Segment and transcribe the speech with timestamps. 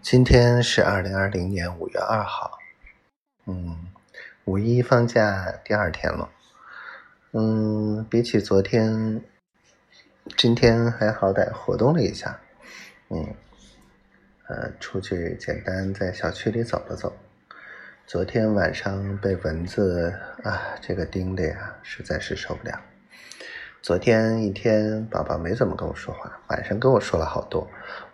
[0.00, 2.58] 今天是二零二零年五月二号，
[3.46, 3.88] 嗯，
[4.44, 6.30] 五一放假第二天了，
[7.32, 9.20] 嗯，比起昨天，
[10.36, 12.38] 今天还好歹活动了一下，
[13.10, 13.34] 嗯，
[14.46, 17.14] 呃，出去简单在小区里走了走。
[18.06, 22.80] 昨天晚上被蚊子啊这个叮的呀，实在是受不了。
[23.82, 27.68] 昨天一天宝宝没怎么跟我说话，晚上跟我说了好多，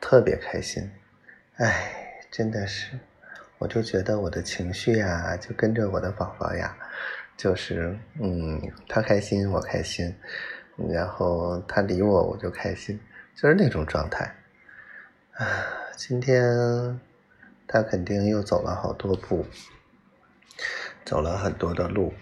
[0.00, 0.90] 特别开心。
[1.58, 2.96] 哎，真的是，
[3.58, 6.76] 我就觉得我的情绪呀，就跟着我的宝宝呀，
[7.36, 10.14] 就是嗯，他开心我开心，
[10.88, 13.00] 然后他理我我就开心，
[13.34, 14.32] 就是那种状态。
[15.32, 15.46] 啊，
[15.96, 17.00] 今天
[17.66, 19.44] 他肯定又走了好多步，
[21.04, 22.14] 走了很多的路，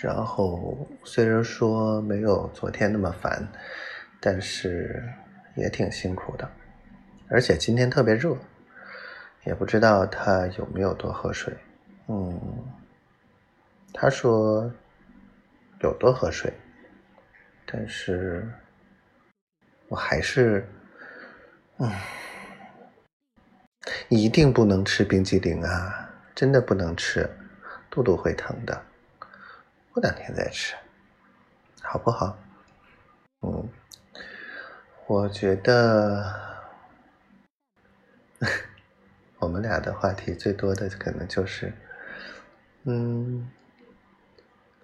[0.00, 3.46] 然后虽然说没有昨天那么烦，
[4.20, 5.04] 但是
[5.54, 6.50] 也挺辛苦的，
[7.28, 8.34] 而且今天特别热。
[9.44, 11.56] 也不知道他有没有多喝水，
[12.08, 12.38] 嗯，
[13.92, 14.70] 他说
[15.80, 16.52] 有多喝水，
[17.64, 18.46] 但是
[19.88, 20.68] 我还是，
[21.78, 21.90] 嗯，
[24.10, 27.28] 一定不能吃冰激凌啊，真的不能吃，
[27.88, 28.82] 肚肚会疼的，
[29.92, 30.74] 过两天再吃，
[31.80, 32.36] 好不好？
[33.40, 33.68] 嗯，
[35.06, 36.49] 我觉得。
[39.40, 41.72] 我们俩的话题最多的可能就是，
[42.84, 43.50] 嗯，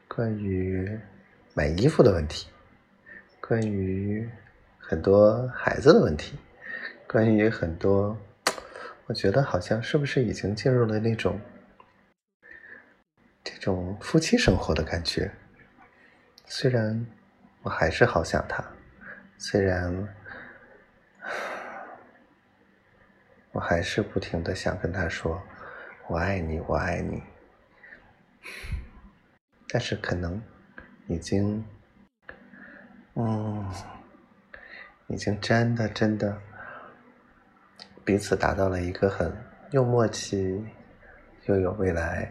[0.09, 0.99] 关于
[1.53, 2.49] 买衣服的问题，
[3.39, 4.27] 关于
[4.79, 6.39] 很多孩子的问题，
[7.07, 8.17] 关于很多，
[9.05, 11.39] 我觉得好像是不是已经进入了那种
[13.45, 15.31] 这种夫妻生活的感觉？
[16.47, 17.07] 虽然
[17.61, 18.65] 我还是好想他，
[19.37, 20.16] 虽然。
[23.57, 25.43] 我还是不停的想跟他说
[26.09, 27.23] “我爱你，我爱你”，
[29.73, 30.39] 但是可能
[31.07, 31.65] 已经，
[33.15, 33.65] 嗯，
[35.07, 36.37] 已经真的真的
[38.05, 39.35] 彼此达到了一个很
[39.71, 40.63] 又默契
[41.47, 42.31] 又有未来，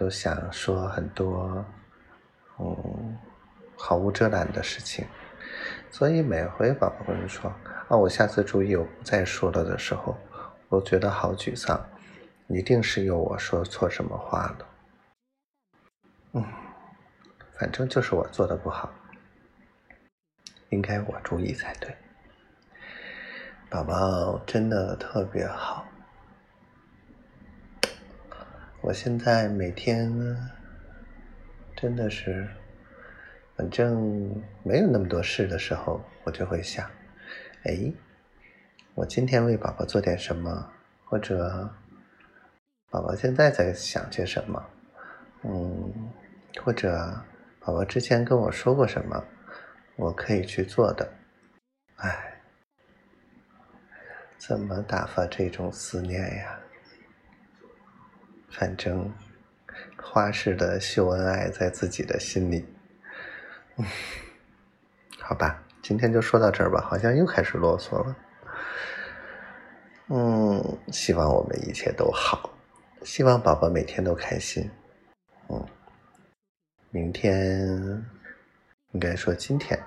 [0.00, 1.64] 又想说很多
[2.58, 3.16] 嗯
[3.74, 5.06] 毫无遮拦的事情，
[5.90, 7.50] 所以每回宝宝跟你说
[7.88, 10.14] 啊，我下次注意，我不再说了的时候。
[10.72, 11.86] 我觉得好沮丧，
[12.48, 14.66] 一定是有我说错什么话了。
[16.32, 16.42] 嗯，
[17.58, 18.90] 反正就是我做的不好，
[20.70, 21.94] 应该我注意才对。
[23.68, 25.86] 宝宝真的特别好，
[28.80, 30.10] 我现在每天
[31.76, 32.48] 真的是，
[33.56, 36.90] 反正没有那么多事的时候，我就会想，
[37.64, 37.92] 哎。
[38.94, 40.70] 我今天为宝宝做点什么，
[41.06, 41.70] 或者
[42.90, 44.62] 宝宝现在在想些什么，
[45.44, 46.10] 嗯，
[46.62, 47.24] 或者
[47.60, 49.24] 宝宝之前跟我说过什么，
[49.96, 51.10] 我可以去做的。
[51.96, 52.34] 哎，
[54.36, 56.60] 怎么打发这种思念呀？
[58.50, 59.10] 反正
[59.96, 62.68] 花式的秀恩爱在自己的心里。
[63.76, 63.86] 嗯，
[65.18, 68.14] 好吧，今天就说到这儿吧，好像又开始啰嗦了。
[70.08, 72.50] 嗯，希望我们一切都好，
[73.02, 74.68] 希望宝宝每天都开心。
[75.48, 75.66] 嗯，
[76.90, 77.66] 明天
[78.90, 79.78] 应该说今天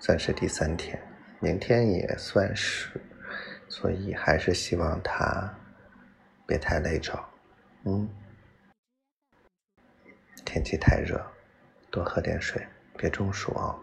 [0.00, 1.00] 算是第三天，
[1.38, 3.00] 明天也算是，
[3.68, 5.54] 所以还是希望他
[6.46, 7.12] 别太累着。
[7.84, 8.08] 嗯，
[10.44, 11.24] 天气太热，
[11.90, 13.78] 多喝点水，别中暑哦。